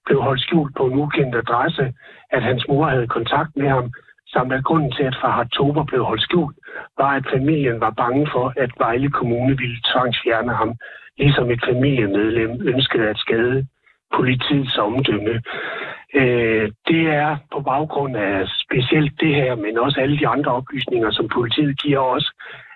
blev 0.06 0.22
holdt 0.22 0.42
skjult 0.42 0.76
på 0.76 0.84
en 0.86 1.00
ukendt 1.04 1.36
adresse, 1.36 1.94
at 2.32 2.44
hans 2.44 2.64
mor 2.70 2.86
havde 2.86 3.08
kontakt 3.08 3.52
med 3.56 3.70
ham, 3.70 3.92
samt 4.34 4.54
at 4.54 4.64
grunden 4.64 4.92
til, 4.92 5.04
at 5.04 5.18
Farhad 5.22 5.50
Tober 5.50 5.84
blev 5.84 6.04
holdt 6.04 6.22
skjult, 6.22 6.56
var, 6.98 7.12
at 7.20 7.26
familien 7.34 7.80
var 7.82 7.94
bange 8.04 8.28
for, 8.34 8.54
at 8.58 8.72
Vejle 8.78 9.10
Kommune 9.12 9.58
ville 9.58 9.80
tvangsfjerne 9.92 10.54
ham, 10.54 10.76
ligesom 11.18 11.52
et 11.52 11.64
familiemedlem 11.70 12.52
ønskede 12.68 13.10
at 13.10 13.18
skade 13.18 13.68
politiets 14.16 14.78
omdømme. 14.78 15.36
Øh, 16.16 16.72
det 16.88 17.04
er 17.24 17.38
på 17.54 17.60
baggrund 17.62 18.18
af 18.18 18.48
specielt 18.66 19.14
det 19.20 19.36
her, 19.36 19.56
men 19.56 19.80
også 19.86 19.98
alle 20.00 20.20
de 20.20 20.28
andre 20.28 20.52
oplysninger, 20.52 21.12
som 21.12 21.28
politiet 21.38 21.82
giver 21.82 22.00
os, 22.00 22.32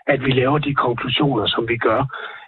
at 0.07 0.25
vi 0.25 0.31
laver 0.31 0.57
de 0.57 0.73
konklusioner, 0.75 1.45
som 1.47 1.67
vi 1.67 1.77
gør. 1.77 2.01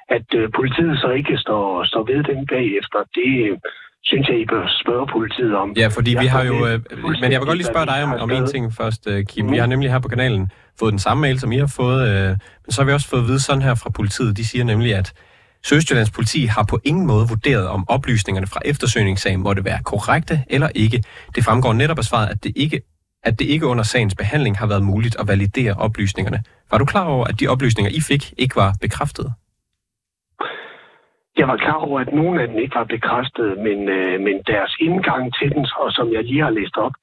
At 0.10 0.28
øh, 0.36 0.50
politiet 0.56 1.00
så 1.00 1.10
ikke 1.10 1.38
står, 1.38 1.84
står 1.84 2.04
ved 2.04 2.24
den 2.24 2.48
bagefter, 2.48 3.00
det, 3.16 3.60
synes 4.04 4.28
jeg, 4.30 4.40
I 4.40 4.46
bør 4.46 4.66
spørge 4.82 5.08
politiet 5.08 5.56
om. 5.56 5.74
Ja, 5.78 5.88
fordi 5.88 6.12
vi 6.20 6.26
har 6.26 6.44
jo... 6.44 6.68
Øh, 6.68 6.80
men 7.22 7.32
jeg 7.32 7.40
vil 7.40 7.48
godt 7.48 7.58
lige 7.58 7.74
spørge 7.74 7.86
dig 7.86 8.04
om, 8.04 8.12
om 8.14 8.32
en 8.32 8.48
ting 8.48 8.74
først, 8.74 9.08
øh, 9.08 9.26
Kim. 9.26 9.46
Mm. 9.46 9.52
Vi 9.52 9.58
har 9.58 9.66
nemlig 9.66 9.92
her 9.92 10.00
på 10.00 10.08
kanalen 10.08 10.52
fået 10.80 10.92
den 10.92 11.00
samme 11.00 11.22
mail, 11.22 11.40
som 11.40 11.52
I 11.52 11.58
har 11.58 11.74
fået, 11.76 12.02
øh, 12.10 12.30
men 12.64 12.70
så 12.70 12.82
har 12.82 12.86
vi 12.86 12.94
også 12.94 13.10
fået 13.10 13.22
at 13.22 13.28
vide 13.28 13.40
sådan 13.40 13.62
her 13.62 13.76
fra 13.76 13.90
politiet. 13.90 14.38
De 14.38 14.46
siger 14.46 14.64
nemlig, 14.64 14.96
at 14.96 15.14
Søstjyllands 15.66 16.12
politi 16.12 16.46
har 16.46 16.66
på 16.70 16.80
ingen 16.84 17.08
måde 17.08 17.26
vurderet, 17.30 17.68
om 17.68 17.86
oplysningerne 17.90 18.48
fra 18.48 18.60
eftersøgningssagen 18.66 19.42
måtte 19.44 19.66
være 19.66 19.80
korrekte 19.84 20.36
eller 20.50 20.70
ikke. 20.76 21.04
Det 21.36 21.44
fremgår 21.44 21.74
netop 21.74 21.98
af 21.98 22.04
svaret, 22.04 22.30
at 22.30 22.44
det 22.44 22.54
ikke 22.56 22.82
at 23.24 23.40
det 23.40 23.46
ikke 23.46 23.66
under 23.68 23.84
sagens 23.84 24.16
behandling 24.16 24.58
har 24.58 24.68
været 24.68 24.84
muligt 24.84 25.16
at 25.20 25.28
validere 25.28 25.74
oplysningerne. 25.86 26.40
Var 26.72 26.78
du 26.78 26.86
klar 26.86 27.08
over, 27.08 27.26
at 27.26 27.40
de 27.40 27.48
oplysninger, 27.48 27.92
I 27.92 28.02
fik, 28.10 28.24
ikke 28.38 28.56
var 28.56 28.72
bekræftet? 28.82 29.28
Jeg 31.38 31.48
var 31.48 31.58
klar 31.58 31.80
over, 31.88 32.00
at 32.00 32.14
nogle 32.14 32.42
af 32.42 32.48
dem 32.48 32.58
ikke 32.58 32.76
var 32.76 32.84
bekræftet, 32.84 33.58
men, 33.58 33.90
øh, 33.90 34.22
men 34.26 34.36
deres 34.48 34.76
indgang 34.80 35.34
til 35.38 35.50
den, 35.56 35.68
og 35.82 35.92
som 35.92 36.14
jeg 36.14 36.24
lige 36.24 36.44
har 36.44 36.50
læst 36.50 36.78
op, 36.78 36.96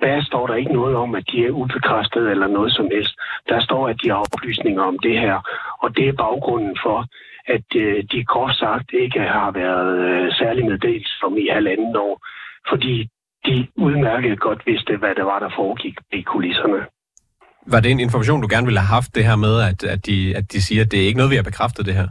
der 0.00 0.22
står 0.22 0.46
der 0.46 0.54
ikke 0.54 0.72
noget 0.72 0.96
om, 0.96 1.14
at 1.14 1.24
de 1.32 1.46
er 1.46 1.50
ubekræftet 1.50 2.30
eller 2.30 2.46
noget 2.46 2.72
som 2.72 2.86
helst. 2.94 3.14
Der 3.48 3.60
står, 3.60 3.88
at 3.88 3.96
de 4.02 4.08
har 4.08 4.26
oplysninger 4.34 4.82
om 4.82 4.98
det 4.98 5.20
her, 5.20 5.36
og 5.82 5.96
det 5.96 6.08
er 6.08 6.12
baggrunden 6.12 6.76
for, 6.84 6.98
at 7.56 7.68
øh, 7.76 8.04
de 8.12 8.24
kort 8.24 8.54
sagt 8.56 8.88
ikke 8.92 9.20
har 9.20 9.50
været 9.50 9.92
øh, 10.08 10.32
særlig 10.40 10.64
meddelt 10.64 11.08
som 11.20 11.36
i 11.36 11.46
halvanden 11.52 11.96
år, 11.96 12.14
fordi 12.70 13.08
de 13.46 13.66
udmærket 13.76 14.40
godt 14.40 14.62
vidste, 14.66 14.96
hvad 14.96 15.14
det 15.14 15.24
var, 15.24 15.38
der 15.38 15.50
foregik 15.56 15.96
i 16.12 16.20
kulisserne. 16.22 16.80
Var 17.66 17.80
det 17.80 17.90
en 17.90 18.00
information, 18.00 18.40
du 18.40 18.48
gerne 18.50 18.66
ville 18.66 18.80
have 18.80 18.94
haft, 18.98 19.14
det 19.14 19.24
her 19.24 19.36
med, 19.36 19.54
at, 19.70 19.84
at, 19.94 20.06
de, 20.06 20.36
at 20.36 20.52
de 20.52 20.62
siger, 20.62 20.82
at 20.84 20.90
det 20.92 20.98
er 21.00 21.06
ikke 21.06 21.20
noget, 21.20 21.30
vi 21.34 21.40
har 21.40 21.50
bekræftet 21.50 21.86
det 21.86 21.94
her? 21.94 22.08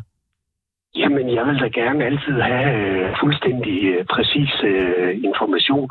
Jamen, 0.96 1.26
jeg 1.36 1.46
vil 1.48 1.60
da 1.60 1.68
gerne 1.82 2.06
altid 2.06 2.38
have 2.52 2.70
øh, 2.82 3.16
fuldstændig 3.22 3.78
øh, 3.94 4.06
præcis 4.14 4.52
øh, 4.72 5.12
information. 5.30 5.90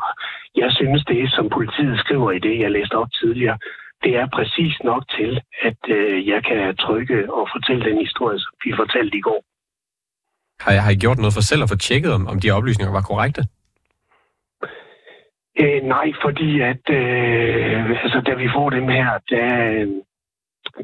Jeg 0.55 0.69
synes, 0.71 1.05
det 1.05 1.31
som 1.31 1.49
politiet 1.49 1.99
skriver 1.99 2.31
i 2.31 2.39
det, 2.39 2.59
jeg 2.59 2.71
læste 2.71 2.95
op 3.01 3.11
tidligere, 3.21 3.57
det 4.03 4.15
er 4.15 4.27
præcis 4.37 4.75
nok 4.83 5.03
til, 5.17 5.41
at 5.61 5.81
øh, 5.89 6.27
jeg 6.27 6.43
kan 6.43 6.75
trykke 6.75 7.33
og 7.33 7.47
fortælle 7.55 7.89
den 7.89 7.97
historie, 8.05 8.39
som 8.39 8.53
vi 8.63 8.73
fortalte 8.81 9.17
i 9.17 9.21
går. 9.21 9.43
Har 10.59 10.71
jeg, 10.71 10.83
har 10.83 10.91
I 10.91 10.95
gjort 10.95 11.17
noget 11.17 11.33
for 11.33 11.41
selv 11.41 11.63
at 11.63 11.69
få 11.69 11.75
tjekket, 11.75 12.13
om, 12.13 12.27
om 12.27 12.39
de 12.39 12.51
oplysninger 12.51 12.93
var 12.93 13.01
korrekte? 13.01 13.43
Øh, 15.61 15.81
nej, 15.83 16.07
fordi 16.23 16.61
at 16.61 16.85
øh, 16.89 18.03
altså, 18.03 18.21
da 18.27 18.33
vi 18.33 18.49
får 18.55 18.69
dem 18.69 18.87
her, 18.87 19.09
der, 19.29 19.49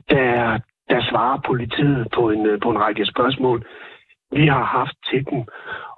der, 0.10 0.60
der 0.90 1.02
svarer 1.10 1.40
politiet 1.46 2.08
på 2.16 2.30
en, 2.30 2.60
på 2.64 2.70
en 2.72 2.80
række 2.80 3.06
spørgsmål, 3.06 3.66
vi 4.32 4.48
har 4.48 4.64
haft 4.64 4.98
til 5.10 5.26
dem. 5.30 5.44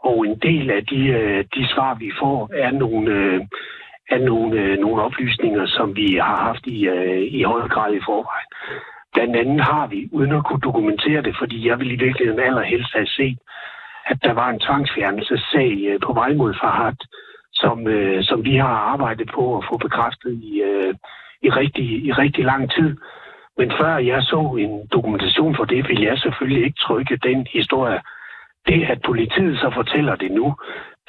Og 0.03 0.27
en 0.27 0.39
del 0.39 0.71
af 0.71 0.85
de, 0.85 1.01
øh, 1.07 1.45
de 1.55 1.67
svar, 1.73 1.93
vi 1.93 2.11
får, 2.19 2.49
er 2.53 2.71
nogle, 2.71 3.11
øh, 3.11 3.41
er 4.09 4.19
nogle, 4.19 4.61
øh, 4.61 4.77
nogle 4.79 5.03
oplysninger, 5.03 5.65
som 5.65 5.95
vi 5.95 6.07
har 6.15 6.37
haft 6.47 6.67
i, 6.67 6.87
øh, 6.87 7.23
i 7.39 7.43
høj 7.43 7.67
grad 7.67 7.93
i 7.93 8.05
forvejen. 8.05 8.49
Blandt 9.13 9.35
andet 9.35 9.61
har 9.61 9.87
vi, 9.87 10.09
uden 10.11 10.31
at 10.31 10.45
kunne 10.45 10.67
dokumentere 10.69 11.21
det, 11.21 11.35
fordi 11.39 11.67
jeg 11.67 11.79
ville 11.79 11.93
i 11.93 12.03
virkeligheden 12.05 12.39
allerhelst 12.39 12.93
have 12.93 13.07
set, 13.07 13.39
at 14.05 14.17
der 14.23 14.33
var 14.33 14.49
en 14.49 14.59
tvangsfjernelsessag 14.59 15.71
øh, 15.89 15.99
på 16.05 16.13
vej 16.13 16.33
mod 16.33 16.53
Farhat, 16.61 16.99
som, 17.53 17.87
øh, 17.87 18.23
som 18.23 18.45
vi 18.45 18.55
har 18.55 18.75
arbejdet 18.93 19.29
på 19.35 19.57
at 19.57 19.65
få 19.69 19.77
bekræftet 19.77 20.31
i, 20.31 20.63
i, 21.41 21.49
rigtig, 21.49 22.05
i 22.05 22.11
rigtig 22.11 22.45
lang 22.45 22.71
tid. 22.71 22.97
Men 23.57 23.71
før 23.79 23.97
jeg 23.97 24.21
så 24.23 24.55
en 24.59 24.87
dokumentation 24.91 25.55
for 25.55 25.65
det, 25.65 25.87
ville 25.87 26.05
jeg 26.05 26.17
selvfølgelig 26.17 26.63
ikke 26.65 26.79
trykke 26.79 27.17
den 27.17 27.47
historie 27.53 27.99
det, 28.67 28.83
at 28.93 28.99
politiet 29.05 29.57
så 29.57 29.71
fortæller 29.75 30.15
det 30.15 30.31
nu, 30.31 30.55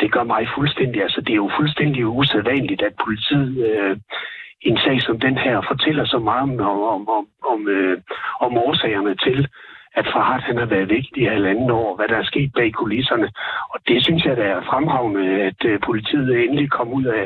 det 0.00 0.12
gør 0.12 0.24
mig 0.24 0.48
fuldstændig, 0.56 1.02
altså 1.02 1.20
det 1.20 1.32
er 1.32 1.42
jo 1.44 1.50
fuldstændig 1.58 2.06
usædvanligt, 2.06 2.82
at 2.82 2.94
politiet 3.04 3.50
øh, 3.68 3.96
i 4.66 4.68
en 4.68 4.78
sag 4.84 5.02
som 5.02 5.20
den 5.20 5.36
her 5.38 5.56
fortæller 5.70 6.04
så 6.06 6.18
meget 6.18 6.42
om, 6.42 6.60
om, 6.94 7.08
om, 7.18 7.24
om, 7.52 7.68
øh, 7.68 7.96
om 8.40 8.52
årsagerne 8.66 9.14
til, 9.26 9.48
at 9.98 10.06
Farhat 10.12 10.42
han 10.48 10.56
har 10.62 10.68
været 10.74 10.88
væk 10.88 11.06
i 11.16 11.24
halvanden 11.24 11.70
år, 11.70 11.96
hvad 11.96 12.08
der 12.08 12.16
er 12.16 12.30
sket 12.32 12.50
bag 12.58 12.72
kulisserne. 12.72 13.28
Og 13.72 13.78
det 13.88 13.98
synes 14.04 14.24
jeg, 14.24 14.36
der 14.36 14.48
er 14.54 14.60
fremragende, 14.70 15.24
at 15.48 15.60
øh, 15.70 15.80
politiet 15.88 16.28
endelig 16.44 16.70
kom 16.70 16.88
ud 16.98 17.04
af, 17.04 17.24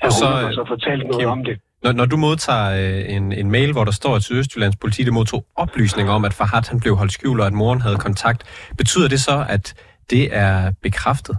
af 0.00 0.06
og 0.06 0.12
så, 0.12 0.26
og 0.46 0.52
så 0.58 0.64
fortalte 0.68 1.06
noget 1.06 1.20
Kim, 1.20 1.28
om 1.28 1.44
det. 1.44 1.56
Når, 1.84 1.92
når 1.92 2.06
du 2.06 2.16
modtager 2.16 2.68
øh, 2.80 3.16
en, 3.16 3.32
en 3.32 3.50
mail, 3.50 3.72
hvor 3.72 3.84
der 3.84 3.92
står, 4.00 4.14
at 4.16 4.22
Sydøstjyllands 4.22 4.76
politi 4.76 5.10
modtog 5.10 5.44
oplysninger 5.56 6.12
om, 6.12 6.24
at 6.24 6.34
Farhat 6.34 6.68
han 6.68 6.80
blev 6.80 6.96
holdt 6.96 7.12
skjult, 7.12 7.40
og 7.40 7.46
at 7.46 7.52
moren 7.52 7.80
havde 7.80 7.96
kontakt, 7.96 8.40
betyder 8.78 9.08
det 9.08 9.20
så, 9.20 9.46
at 9.48 9.64
det 10.10 10.36
er 10.36 10.72
bekræftet? 10.82 11.36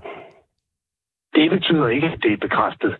Det 1.36 1.52
betyder 1.52 1.88
ikke, 1.88 2.08
at 2.08 2.20
det 2.24 2.34
er 2.34 2.38
bekræftet, 2.38 2.96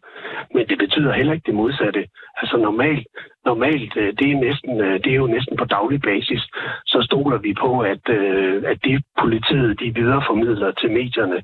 men 0.54 0.68
det 0.70 0.78
betyder 0.78 1.14
heller 1.14 1.34
ikke 1.34 1.46
det 1.46 1.56
modsatte. 1.56 2.08
Altså 2.38 2.58
normalt, 2.58 3.08
normalt 3.46 3.98
øh, 3.98 4.14
det, 4.20 4.32
er 4.32 4.40
næsten, 4.48 4.82
øh, 4.82 5.04
det 5.04 5.12
er 5.12 5.16
jo 5.16 5.28
næsten 5.28 5.58
på 5.58 5.66
daglig 5.66 6.02
basis, 6.02 6.42
så 6.86 6.98
stoler 7.10 7.38
vi 7.38 7.54
på, 7.54 7.80
at, 7.80 8.10
at 8.72 8.78
det 8.84 9.04
politiet 9.20 9.80
de 9.80 9.94
videreformidler 9.96 10.72
til 10.72 10.92
medierne, 10.92 11.44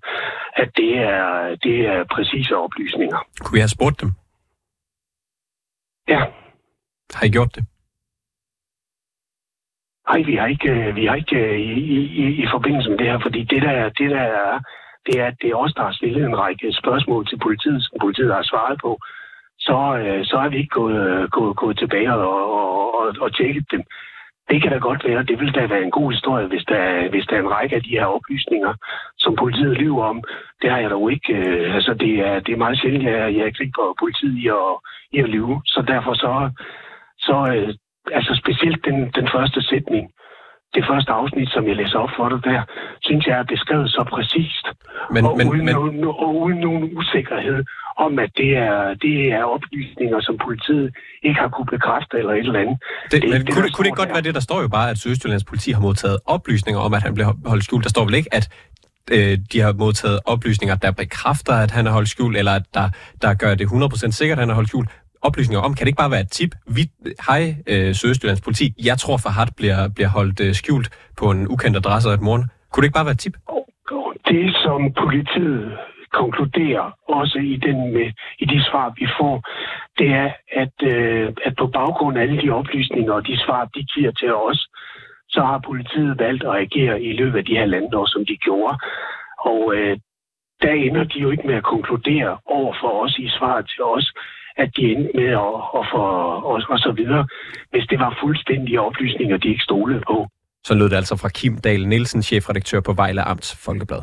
at 0.55 0.69
det 0.75 0.97
er, 0.97 1.55
det 1.63 1.87
er 1.87 2.03
præcise 2.03 2.55
oplysninger. 2.57 3.19
Kunne 3.43 3.55
vi 3.57 3.59
have 3.65 3.75
spurgt 3.77 4.01
dem? 4.01 4.11
Ja. 6.07 6.21
Har 7.13 7.25
I 7.25 7.29
gjort 7.29 7.55
det? 7.55 7.63
Nej, 10.09 10.21
vi 10.21 10.35
har 10.35 10.47
ikke, 10.47 10.69
øh, 10.71 10.95
vi 10.95 11.05
har 11.05 11.15
ikke 11.15 11.35
øh, 11.35 11.59
i, 11.59 12.01
i, 12.23 12.43
i 12.43 12.45
forbindelse 12.51 12.89
med 12.89 12.97
det 12.97 13.07
her, 13.07 13.19
fordi 13.21 13.43
det 13.43 13.61
der, 13.61 13.89
det 13.89 14.11
der 14.11 14.21
er, 14.21 14.59
det 15.05 15.19
er, 15.21 15.25
at 15.25 15.37
det 15.41 15.49
er 15.49 15.55
os, 15.55 15.73
der 15.73 15.83
har 15.83 15.91
stillet 15.91 16.25
en 16.25 16.37
række 16.37 16.73
spørgsmål 16.73 17.27
til 17.27 17.37
politiet, 17.39 17.83
som 17.83 17.97
politiet 18.01 18.33
har 18.33 18.43
svaret 18.43 18.77
på. 18.81 18.99
Så, 19.59 19.77
øh, 20.01 20.25
så 20.25 20.37
er 20.37 20.49
vi 20.49 20.57
ikke 20.57 20.79
gået, 20.79 21.01
øh, 21.09 21.29
gået, 21.29 21.55
gået 21.55 21.77
tilbage 21.77 22.13
og, 22.13 22.51
og, 22.59 22.95
og, 22.99 23.15
og 23.21 23.35
tjekket 23.35 23.65
dem. 23.71 23.83
Det 24.49 24.61
kan 24.61 24.71
da 24.71 24.77
godt 24.77 25.03
være. 25.03 25.23
Det 25.23 25.39
vil 25.39 25.55
da 25.55 25.65
være 25.65 25.83
en 25.83 25.91
god 25.91 26.11
historie, 26.11 26.47
hvis 26.47 26.65
der, 26.67 27.09
hvis 27.09 27.25
der 27.25 27.35
er 27.35 27.39
en 27.39 27.51
række 27.51 27.75
af 27.75 27.83
de 27.83 27.97
her 27.99 28.05
oplysninger, 28.05 28.73
som 29.17 29.35
politiet 29.35 29.77
lyver 29.77 30.05
om. 30.05 30.23
Det 30.61 30.69
har 30.71 30.77
jeg 30.77 30.89
dog 30.89 31.11
ikke. 31.11 31.33
Øh, 31.33 31.75
altså, 31.75 31.93
det 31.93 32.13
er, 32.27 32.39
det 32.39 32.53
er 32.53 32.63
meget 32.63 32.79
sjældent, 32.79 33.07
at 33.07 33.13
jeg, 33.19 33.37
jeg 33.37 33.55
griber 33.55 33.95
politiet 33.99 34.37
i 34.37 34.47
at, 34.47 34.73
i 35.11 35.17
at 35.19 35.29
lyve. 35.29 35.61
Så 35.65 35.83
derfor 35.87 36.13
så, 36.13 36.51
så 37.19 37.35
øh, 37.55 37.73
altså 38.11 38.41
specielt 38.43 38.85
den, 38.85 39.11
den 39.15 39.27
første 39.35 39.61
sætning, 39.61 40.11
det 40.75 40.83
første 40.89 41.11
afsnit, 41.19 41.49
som 41.55 41.63
jeg 41.69 41.75
læser 41.81 41.97
op 42.05 42.13
for 42.17 42.29
dig 42.29 42.39
der, 42.49 42.61
synes 43.07 43.23
jeg 43.27 43.35
er 43.39 43.47
beskrevet 43.53 43.89
så 43.89 44.01
præcist. 44.13 44.65
Men, 45.13 45.25
og, 45.25 45.37
men, 45.37 45.49
uden 45.49 45.65
men... 45.65 45.73
Nogen, 45.75 46.03
og 46.23 46.31
uden 46.43 46.59
nogen 46.67 46.83
usikkerhed 46.97 47.59
om, 48.05 48.19
at 48.19 48.31
det 48.37 48.51
er, 48.67 48.93
det 49.05 49.15
er 49.37 49.43
oplysninger, 49.55 50.19
som 50.27 50.35
politiet 50.45 50.87
ikke 51.23 51.39
har 51.43 51.49
kunne 51.55 51.69
bekræfte 51.75 52.17
eller 52.21 52.33
et 52.33 52.39
eller 52.39 52.59
andet. 52.59 52.77
Det, 53.11 53.21
det, 53.21 53.29
men 53.29 53.45
det, 53.45 53.53
kunne, 53.53 53.65
det, 53.65 53.73
kunne 53.75 53.87
det 53.89 53.95
godt 53.95 54.09
der. 54.09 54.15
være 54.15 54.23
det, 54.27 54.33
der 54.35 54.45
står 54.49 54.61
jo 54.61 54.67
bare, 54.67 54.89
at 54.89 54.97
Sydøstjyllands 54.97 55.43
politi 55.43 55.71
har 55.71 55.81
modtaget 55.81 56.17
oplysninger 56.25 56.81
om, 56.81 56.93
at 56.93 57.03
han 57.03 57.13
blev 57.13 57.25
holdt 57.45 57.63
skjult. 57.63 57.83
Der 57.83 57.89
står 57.89 58.05
vel 58.05 58.13
ikke, 58.13 58.33
at 58.33 58.45
øh, 59.11 59.37
de 59.51 59.59
har 59.59 59.73
modtaget 59.73 60.19
oplysninger, 60.25 60.75
der 60.75 60.91
bekræfter, 60.91 61.53
at 61.53 61.71
han 61.71 61.87
er 61.87 61.91
holdt 61.91 62.09
skjult, 62.09 62.37
eller 62.37 62.51
at 62.51 62.63
der, 62.73 62.89
der 63.21 63.33
gør 63.33 63.55
det 63.55 63.65
100% 63.67 64.11
sikkert, 64.11 64.37
at 64.37 64.41
han 64.41 64.49
er 64.49 64.53
holdt 64.53 64.69
skjult 64.69 64.89
oplysninger 65.21 65.61
om. 65.65 65.73
Kan 65.73 65.83
det 65.83 65.91
ikke 65.91 66.03
bare 66.03 66.11
være 66.11 66.25
et 66.27 66.31
tip? 66.31 66.51
Vi, 66.77 66.83
hej, 67.29 67.43
øh, 67.71 67.93
Sydøstjyllands 67.93 68.41
politi. 68.41 68.65
Jeg 68.89 68.97
tror, 68.97 69.17
Farhat 69.17 69.51
bliver, 69.57 69.89
bliver 69.95 70.09
holdt 70.09 70.39
øh, 70.45 70.53
skjult 70.53 70.87
på 71.19 71.25
en 71.31 71.47
ukendt 71.47 71.77
adresse 71.77 72.09
et 72.09 72.21
morgen. 72.21 72.45
Kunne 72.69 72.81
det 72.81 72.87
ikke 72.87 72.99
bare 72.99 73.09
være 73.09 73.19
et 73.19 73.23
tip? 73.25 73.35
Det, 74.27 74.55
som 74.63 74.79
politiet 75.03 75.77
konkluderer, 76.13 76.85
også 77.07 77.37
i, 77.53 77.55
den 77.65 77.93
med, 77.93 78.07
i 78.39 78.45
de 78.45 78.63
svar, 78.69 78.93
vi 78.99 79.07
får, 79.19 79.35
det 79.97 80.09
er, 80.23 80.29
at, 80.63 80.75
øh, 80.83 81.33
at 81.45 81.53
på 81.55 81.67
baggrund 81.67 82.17
af 82.17 82.21
alle 82.21 82.41
de 82.41 82.49
oplysninger 82.49 83.13
og 83.13 83.27
de 83.27 83.37
svar, 83.45 83.65
de 83.75 83.83
giver 83.83 84.11
til 84.11 84.33
os, 84.33 84.67
så 85.29 85.41
har 85.41 85.59
politiet 85.69 86.19
valgt 86.19 86.43
at 86.43 86.55
agere 86.55 87.01
i 87.01 87.13
løbet 87.13 87.37
af 87.37 87.45
de 87.45 87.57
her 87.57 87.65
landår, 87.65 88.05
som 88.05 88.25
de 88.25 88.37
gjorde. 88.37 88.77
Og 89.39 89.75
øh, 89.75 89.97
der 90.61 90.71
ender 90.71 91.03
de 91.03 91.19
jo 91.19 91.31
ikke 91.31 91.47
med 91.47 91.55
at 91.55 91.63
konkludere 91.63 92.37
over 92.45 92.73
for 92.81 93.03
os 93.03 93.17
i 93.17 93.29
svaret 93.29 93.65
til 93.69 93.83
os, 93.83 94.13
at 94.57 94.69
de 94.75 94.81
endte 94.81 95.09
med 95.15 95.31
at, 95.45 95.53
at 95.79 95.83
få, 95.93 96.01
og, 96.49 96.61
og 96.73 96.79
så 96.85 96.93
videre, 96.97 97.27
hvis 97.71 97.85
det 97.89 97.99
var 97.99 98.17
fuldstændige 98.23 98.81
oplysninger, 98.81 99.37
de 99.37 99.47
ikke 99.49 99.63
stolede 99.63 100.01
på. 100.07 100.27
Så 100.67 100.73
lød 100.73 100.89
det 100.89 100.95
altså 100.95 101.15
fra 101.15 101.29
Kim 101.29 101.57
Dahl 101.57 101.87
Nielsen, 101.87 102.23
chefredaktør 102.23 102.79
på 102.79 102.93
Vejle 102.93 103.21
Amts 103.21 103.55
Folkeblad. 103.65 104.01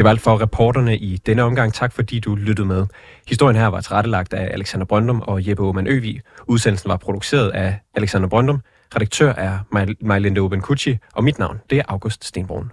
Det 0.00 0.04
var 0.04 0.10
alt 0.10 0.20
for 0.20 0.42
reporterne 0.42 0.98
i 0.98 1.16
denne 1.16 1.42
omgang. 1.42 1.74
Tak 1.74 1.92
fordi 1.92 2.20
du 2.20 2.34
lyttede 2.34 2.68
med. 2.68 2.86
Historien 3.28 3.56
her 3.56 3.66
var 3.66 3.80
tilrettelagt 3.80 4.34
af 4.34 4.50
Alexander 4.52 4.86
Brøndum 4.86 5.20
og 5.20 5.48
Jeppe 5.48 5.62
Aumann 5.62 5.86
Øvig. 5.86 6.20
Udsendelsen 6.48 6.88
var 6.88 6.96
produceret 6.96 7.50
af 7.50 7.78
Alexander 7.94 8.28
Brøndum. 8.28 8.60
Redaktør 8.94 9.32
er 9.32 9.58
Majlinde 10.00 10.40
Oben 10.40 10.62
og 11.14 11.24
mit 11.24 11.38
navn 11.38 11.60
det 11.70 11.78
er 11.78 11.82
August 11.88 12.24
Stenbrun. 12.24 12.70